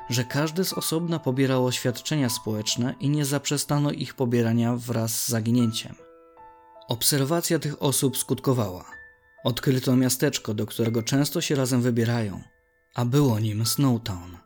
że 0.09 0.23
każdy 0.23 0.65
z 0.65 0.73
osobna 0.73 1.19
pobierało 1.19 1.71
świadczenia 1.71 2.29
społeczne 2.29 2.95
i 2.99 3.09
nie 3.09 3.25
zaprzestano 3.25 3.91
ich 3.91 4.13
pobierania 4.13 4.75
wraz 4.75 5.23
z 5.23 5.27
zaginięciem. 5.27 5.95
Obserwacja 6.87 7.59
tych 7.59 7.83
osób 7.83 8.17
skutkowała. 8.17 8.85
Odkryto 9.43 9.95
miasteczko, 9.95 10.53
do 10.53 10.65
którego 10.65 11.03
często 11.03 11.41
się 11.41 11.55
razem 11.55 11.81
wybierają, 11.81 12.41
a 12.95 13.05
było 13.05 13.39
nim 13.39 13.65
Snowtown. 13.65 14.37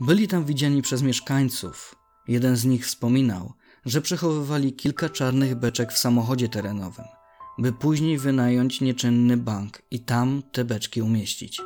Byli 0.00 0.28
tam 0.28 0.44
widziani 0.44 0.82
przez 0.82 1.02
mieszkańców. 1.02 1.97
Jeden 2.28 2.56
z 2.56 2.64
nich 2.64 2.86
wspominał, 2.86 3.52
że 3.86 4.02
przechowywali 4.02 4.72
kilka 4.72 5.08
czarnych 5.08 5.54
beczek 5.54 5.92
w 5.92 5.98
samochodzie 5.98 6.48
terenowym, 6.48 7.04
by 7.58 7.72
później 7.72 8.18
wynająć 8.18 8.80
nieczynny 8.80 9.36
bank 9.36 9.82
i 9.90 10.00
tam 10.00 10.42
te 10.52 10.64
beczki 10.64 11.02
umieścić. 11.02 11.60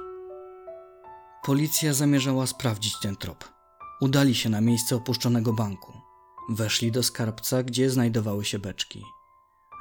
Policja 1.45 1.95
zamierzała 1.95 2.47
sprawdzić 2.47 3.00
ten 3.00 3.16
trop. 3.16 3.45
Udali 4.00 4.35
się 4.35 4.50
na 4.50 4.61
miejsce 4.61 4.97
opuszczonego 4.97 5.52
banku. 5.52 5.92
Weszli 6.49 6.92
do 6.92 7.02
skarbca, 7.02 7.62
gdzie 7.62 7.90
znajdowały 7.90 8.45
się 8.45 8.59
beczki. 8.59 9.02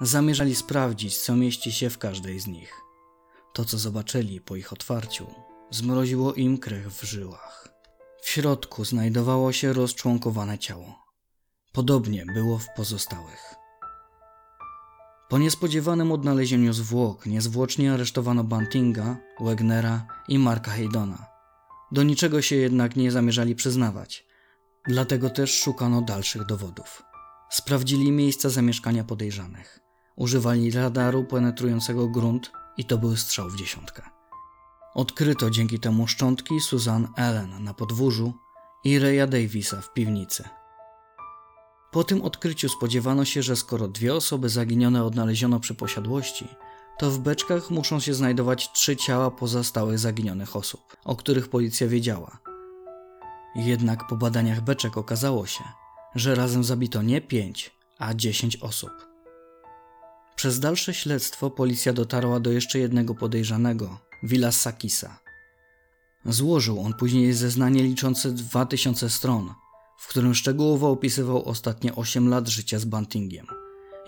Zamierzali 0.02 0.56
sprawdzić, 0.56 1.18
co 1.18 1.36
mieści 1.36 1.72
się 1.72 1.90
w 1.90 1.98
każdej 1.98 2.40
z 2.40 2.48
nich. 2.48 2.82
To, 3.54 3.66
co 3.66 3.78
zobaczyli 3.78 4.42
po 4.42 4.56
ich 4.56 4.74
otwarciu, 4.74 5.28
zmroziło 5.72 6.34
im 6.34 6.58
krew 6.58 6.94
w 6.94 7.04
żyłach. 7.04 7.71
W 8.22 8.30
środku 8.30 8.86
znajdowało 8.86 9.52
się 9.52 9.74
rozczłonkowane 9.74 10.58
ciało. 10.58 11.06
Podobnie 11.72 12.26
było 12.26 12.58
w 12.58 12.68
pozostałych. 12.76 13.56
Po 15.30 15.38
niespodziewanym 15.38 16.12
odnalezieniu 16.12 16.74
zwłok 16.74 17.26
niezwłocznie 17.26 17.94
aresztowano 17.94 18.44
Bantinga, 18.44 19.18
Wegnera 19.40 20.06
i 20.28 20.40
Marka 20.40 20.72
Haydona. 20.72 21.26
Do 21.92 22.04
niczego 22.04 22.42
się 22.42 22.56
jednak 22.56 22.96
nie 22.96 23.12
zamierzali 23.12 23.56
przyznawać, 23.56 24.26
dlatego 24.88 25.30
też 25.30 25.60
szukano 25.60 26.02
dalszych 26.02 26.46
dowodów. 26.46 27.04
Sprawdzili 27.50 28.12
miejsca 28.12 28.50
zamieszkania 28.50 29.04
podejrzanych. 29.04 29.80
Używali 30.16 30.72
radaru 30.72 31.24
penetrującego 31.24 32.08
grunt 32.08 32.52
i 32.78 32.86
to 32.86 32.98
był 32.98 33.18
strzał 33.18 33.50
w 33.50 33.56
dziesiątkę. 33.56 34.21
Odkryto 34.94 35.50
dzięki 35.50 35.80
temu 35.80 36.08
szczątki 36.08 36.60
Susan 36.60 37.08
Ellen 37.18 37.64
na 37.64 37.74
podwórzu 37.74 38.34
i 38.84 39.00
Reya 39.00 39.28
Davisa 39.28 39.82
w 39.82 39.94
piwnicy. 39.94 40.44
Po 41.92 42.04
tym 42.04 42.22
odkryciu 42.22 42.70
spodziewano 42.70 43.26
się, 43.26 43.44
że 43.44 43.56
skoro 43.56 43.88
dwie 43.88 44.16
osoby 44.16 44.50
zaginione 44.50 45.04
odnaleziono 45.04 45.60
przy 45.60 45.76
posiadłości, 45.76 46.48
to 47.00 47.12
w 47.12 47.20
beczkach 47.20 47.70
muszą 47.70 48.00
się 48.00 48.14
znajdować 48.14 48.72
trzy 48.72 48.96
ciała 48.96 49.32
pozostałych 49.32 50.00
zaginionych 50.00 50.56
osób, 50.56 50.98
o 51.04 51.16
których 51.16 51.50
policja 51.50 51.88
wiedziała. 51.88 52.40
Jednak 53.56 54.08
po 54.08 54.16
badaniach 54.16 54.62
beczek 54.62 54.98
okazało 54.98 55.46
się, 55.46 55.64
że 56.16 56.36
razem 56.36 56.64
zabito 56.64 57.02
nie 57.02 57.22
pięć, 57.22 57.76
a 58.00 58.14
dziesięć 58.14 58.58
osób. 58.58 58.92
Przez 60.36 60.60
dalsze 60.60 60.94
śledztwo 60.94 61.50
policja 61.50 61.94
dotarła 61.94 62.40
do 62.40 62.52
jeszcze 62.52 62.80
jednego 62.80 63.16
podejrzanego, 63.16 64.11
Villa 64.24 64.52
Sakisa. 64.52 65.20
Złożył 66.26 66.82
on 66.82 66.94
później 66.94 67.34
zeznanie 67.34 67.84
liczące 67.84 68.32
2000 68.32 69.10
stron, 69.10 69.54
w 69.98 70.08
którym 70.08 70.36
szczegółowo 70.36 70.90
opisywał 70.90 71.46
ostatnie 71.46 71.96
8 71.96 72.30
lat 72.30 72.48
życia 72.48 72.80
z 72.80 72.86
Bantingiem, 72.86 73.46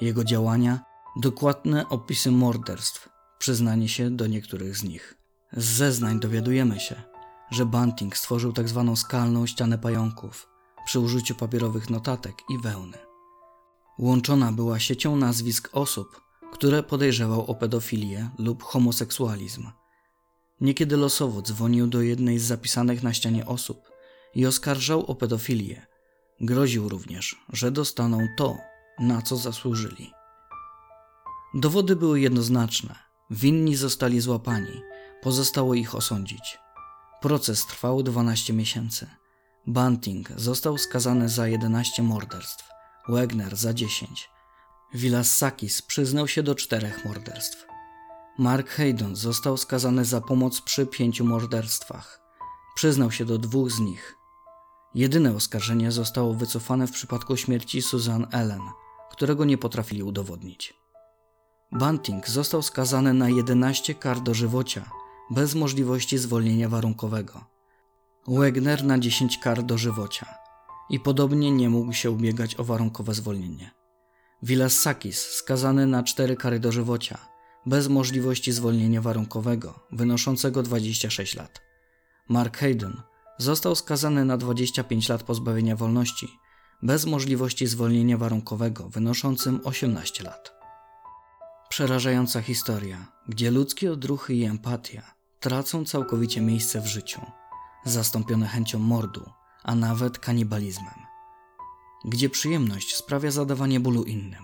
jego 0.01 0.23
działania, 0.23 0.79
dokładne 1.21 1.89
opisy 1.89 2.31
morderstw, 2.31 3.09
przyznanie 3.39 3.89
się 3.89 4.09
do 4.09 4.27
niektórych 4.27 4.77
z 4.77 4.83
nich. 4.83 5.17
Z 5.53 5.65
zeznań 5.65 6.19
dowiadujemy 6.19 6.79
się, 6.79 7.01
że 7.51 7.65
Banting 7.65 8.17
stworzył 8.17 8.53
tzw. 8.53 8.85
Tak 8.87 8.97
skalną 8.97 9.45
ścianę 9.45 9.77
pająków 9.77 10.47
przy 10.85 10.99
użyciu 10.99 11.35
papierowych 11.35 11.89
notatek 11.89 12.35
i 12.49 12.57
wełny. 12.57 12.97
Łączona 13.99 14.51
była 14.51 14.79
siecią 14.79 15.15
nazwisk 15.15 15.69
osób, 15.71 16.21
które 16.51 16.83
podejrzewał 16.83 17.45
o 17.45 17.55
pedofilię 17.55 18.29
lub 18.37 18.63
homoseksualizm. 18.63 19.67
Niekiedy 20.61 20.97
losowo 20.97 21.41
dzwonił 21.41 21.87
do 21.87 22.01
jednej 22.01 22.39
z 22.39 22.43
zapisanych 22.43 23.03
na 23.03 23.13
ścianie 23.13 23.45
osób 23.45 23.91
i 24.35 24.45
oskarżał 24.45 25.05
o 25.05 25.15
pedofilię. 25.15 25.85
Groził 26.41 26.89
również, 26.89 27.35
że 27.49 27.71
dostaną 27.71 28.27
to, 28.37 28.57
na 28.99 29.21
co 29.21 29.37
zasłużyli. 29.37 30.11
Dowody 31.53 31.95
były 31.95 32.19
jednoznaczne. 32.19 32.95
Winni 33.29 33.75
zostali 33.75 34.21
złapani, 34.21 34.81
pozostało 35.21 35.73
ich 35.73 35.95
osądzić. 35.95 36.57
Proces 37.21 37.65
trwał 37.65 38.03
12 38.03 38.53
miesięcy. 38.53 39.07
Bunting 39.67 40.29
został 40.37 40.77
skazany 40.77 41.29
za 41.29 41.47
11 41.47 42.03
morderstw, 42.03 42.69
Wegner 43.09 43.55
za 43.55 43.73
10. 43.73 44.29
Sakis 45.23 45.81
przyznał 45.81 46.27
się 46.27 46.43
do 46.43 46.55
czterech 46.55 47.05
morderstw. 47.05 47.72
Mark 48.37 48.69
Haydon 48.69 49.15
został 49.15 49.57
skazany 49.57 50.05
za 50.05 50.21
pomoc 50.21 50.61
przy 50.61 50.85
pięciu 50.85 51.25
morderstwach. 51.25 52.21
Przyznał 52.75 53.11
się 53.11 53.25
do 53.25 53.37
dwóch 53.37 53.71
z 53.71 53.79
nich. 53.79 54.15
Jedyne 54.95 55.35
oskarżenie 55.35 55.91
zostało 55.91 56.33
wycofane 56.33 56.87
w 56.87 56.91
przypadku 56.91 57.37
śmierci 57.37 57.81
Susan 57.81 58.27
Ellen, 58.31 58.61
którego 59.11 59.45
nie 59.45 59.57
potrafili 59.57 60.03
udowodnić. 60.03 60.73
Bunting 61.71 62.29
został 62.29 62.61
skazany 62.61 63.13
na 63.13 63.29
11 63.29 63.95
kar 63.95 64.21
dożywocia, 64.21 64.91
bez 65.29 65.55
możliwości 65.55 66.17
zwolnienia 66.17 66.69
warunkowego. 66.69 67.45
Wegner 68.27 68.83
na 68.83 68.99
10 68.99 69.37
kar 69.37 69.63
dożywocia 69.63 70.25
i 70.89 70.99
podobnie 70.99 71.51
nie 71.51 71.69
mógł 71.69 71.93
się 71.93 72.11
ubiegać 72.11 72.59
o 72.59 72.63
warunkowe 72.63 73.13
zwolnienie. 73.13 73.71
Sakis 74.67 75.21
skazany 75.21 75.87
na 75.87 76.03
4 76.03 76.35
kary 76.35 76.59
dożywocia, 76.59 77.32
bez 77.65 77.87
możliwości 77.87 78.51
zwolnienia 78.51 79.01
warunkowego, 79.01 79.79
wynoszącego 79.91 80.63
26 80.63 81.35
lat. 81.35 81.61
Mark 82.29 82.57
Hayden 82.57 83.01
został 83.37 83.75
skazany 83.75 84.25
na 84.25 84.37
25 84.37 85.09
lat 85.09 85.23
pozbawienia 85.23 85.75
wolności, 85.75 86.27
bez 86.83 87.05
możliwości 87.05 87.67
zwolnienia 87.67 88.17
warunkowego, 88.17 88.89
wynoszącym 88.89 89.59
18 89.63 90.23
lat. 90.23 90.53
Przerażająca 91.69 92.41
historia, 92.41 93.11
gdzie 93.27 93.51
ludzkie 93.51 93.91
odruchy 93.91 94.33
i 94.33 94.43
empatia 94.43 95.13
tracą 95.39 95.85
całkowicie 95.85 96.41
miejsce 96.41 96.81
w 96.81 96.85
życiu, 96.87 97.21
zastąpione 97.85 98.47
chęcią 98.47 98.79
mordu, 98.79 99.29
a 99.63 99.75
nawet 99.75 100.19
kanibalizmem. 100.19 100.93
Gdzie 102.05 102.29
przyjemność 102.29 102.95
sprawia 102.95 103.31
zadawanie 103.31 103.79
bólu 103.79 104.03
innym, 104.03 104.43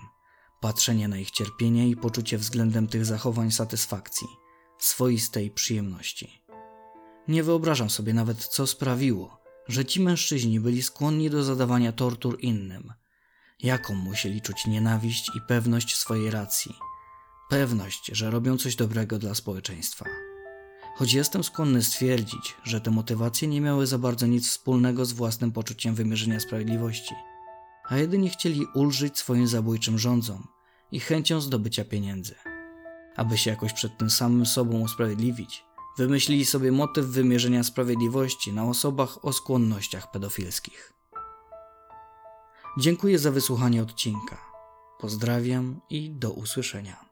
patrzenie 0.59 1.07
na 1.07 1.17
ich 1.17 1.31
cierpienie 1.31 1.89
i 1.89 1.95
poczucie 1.95 2.37
względem 2.37 2.87
tych 2.87 3.05
zachowań 3.05 3.51
satysfakcji, 3.51 4.27
swoistej 4.77 5.51
przyjemności. 5.51 6.41
Nie 7.27 7.43
wyobrażam 7.43 7.89
sobie 7.89 8.13
nawet, 8.13 8.47
co 8.47 8.67
sprawiło, 8.67 9.39
że 9.67 9.85
ci 9.85 10.01
mężczyźni 10.01 10.59
byli 10.59 10.81
skłonni 10.81 11.29
do 11.29 11.43
zadawania 11.43 11.91
tortur 11.91 12.37
innym. 12.41 12.93
Jaką 13.63 13.95
musieli 13.95 14.41
czuć 14.41 14.65
nienawiść 14.65 15.31
i 15.35 15.41
pewność 15.47 15.95
swojej 15.95 16.31
racji. 16.31 16.75
Pewność, 17.49 18.09
że 18.13 18.31
robią 18.31 18.57
coś 18.57 18.75
dobrego 18.75 19.19
dla 19.19 19.35
społeczeństwa. 19.35 20.05
Choć 20.95 21.13
jestem 21.13 21.43
skłonny 21.43 21.83
stwierdzić, 21.83 22.55
że 22.63 22.81
te 22.81 22.91
motywacje 22.91 23.47
nie 23.47 23.61
miały 23.61 23.87
za 23.87 23.97
bardzo 23.97 24.27
nic 24.27 24.49
wspólnego 24.49 25.05
z 25.05 25.13
własnym 25.13 25.51
poczuciem 25.51 25.95
wymierzenia 25.95 26.39
sprawiedliwości, 26.39 27.15
a 27.89 27.97
jedynie 27.97 28.29
chcieli 28.29 28.65
ulżyć 28.73 29.17
swoim 29.17 29.47
zabójczym 29.47 29.99
rządzom 29.99 30.47
i 30.91 30.99
chęcią 30.99 31.41
zdobycia 31.41 31.85
pieniędzy. 31.85 32.35
Aby 33.15 33.37
się 33.37 33.49
jakoś 33.49 33.73
przed 33.73 33.97
tym 33.97 34.09
samym 34.09 34.45
sobą 34.45 34.79
usprawiedliwić, 34.79 35.63
wymyślili 35.97 36.45
sobie 36.45 36.71
motyw 36.71 37.05
wymierzenia 37.05 37.63
sprawiedliwości 37.63 38.53
na 38.53 38.63
osobach 38.63 39.25
o 39.25 39.33
skłonnościach 39.33 40.11
pedofilskich. 40.11 40.93
Dziękuję 42.79 43.19
za 43.19 43.31
wysłuchanie 43.31 43.81
odcinka. 43.81 44.37
Pozdrawiam 44.99 45.81
i 45.89 46.11
do 46.11 46.31
usłyszenia. 46.31 47.08